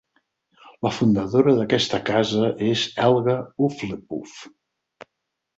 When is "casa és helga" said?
2.09-3.39